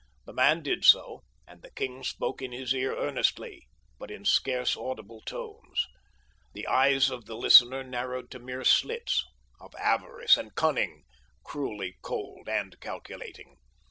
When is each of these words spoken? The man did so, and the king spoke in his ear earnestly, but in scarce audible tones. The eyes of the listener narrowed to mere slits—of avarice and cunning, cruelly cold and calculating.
The 0.25 0.33
man 0.33 0.63
did 0.63 0.83
so, 0.83 1.21
and 1.47 1.61
the 1.61 1.69
king 1.69 2.03
spoke 2.03 2.41
in 2.41 2.51
his 2.51 2.73
ear 2.73 2.97
earnestly, 2.97 3.67
but 3.99 4.09
in 4.09 4.25
scarce 4.25 4.75
audible 4.75 5.21
tones. 5.21 5.85
The 6.53 6.65
eyes 6.65 7.11
of 7.11 7.25
the 7.25 7.35
listener 7.37 7.83
narrowed 7.83 8.31
to 8.31 8.39
mere 8.39 8.63
slits—of 8.63 9.75
avarice 9.75 10.37
and 10.37 10.55
cunning, 10.55 11.03
cruelly 11.43 11.99
cold 12.01 12.49
and 12.49 12.79
calculating. 12.79 13.57